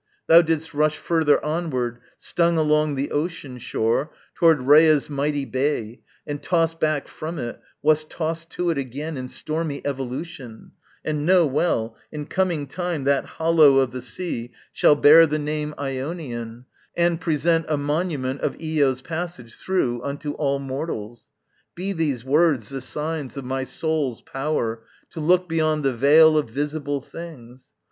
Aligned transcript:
Thou 0.25 0.41
didst 0.41 0.73
rush 0.73 0.97
further 0.97 1.45
onward, 1.45 1.99
stung 2.17 2.57
along 2.57 2.95
The 2.95 3.11
ocean 3.11 3.59
shore, 3.59 4.11
toward 4.33 4.61
Rhea's 4.61 5.11
mighty 5.11 5.45
bay 5.45 6.01
And, 6.25 6.41
tost 6.41 6.79
back 6.79 7.07
from 7.07 7.37
it, 7.37 7.61
wast 7.83 8.09
tost 8.09 8.49
to 8.53 8.71
it 8.71 8.79
again 8.79 9.15
In 9.15 9.27
stormy 9.27 9.79
evolution: 9.85 10.71
and, 11.05 11.23
know 11.23 11.45
well, 11.45 11.95
In 12.11 12.25
coming 12.25 12.65
time 12.65 13.03
that 13.03 13.25
hollow 13.37 13.75
of 13.77 13.91
the 13.91 14.01
sea 14.01 14.49
Shall 14.73 14.95
bear 14.95 15.27
the 15.27 15.37
name 15.37 15.75
Ionian 15.77 16.65
and 16.97 17.21
present 17.21 17.67
A 17.69 17.77
monument 17.77 18.41
of 18.41 18.55
Io's 18.59 19.01
passage 19.03 19.53
through 19.53 20.01
Unto 20.01 20.31
all 20.31 20.57
mortals. 20.57 21.29
Be 21.75 21.93
these 21.93 22.25
words 22.25 22.69
the 22.69 22.81
signs 22.81 23.37
Of 23.37 23.45
my 23.45 23.65
soul's 23.65 24.23
power 24.23 24.81
to 25.11 25.19
look 25.19 25.47
beyond 25.47 25.83
the 25.83 25.93
veil 25.93 26.39
Of 26.39 26.49
visible 26.49 27.01
things. 27.01 27.67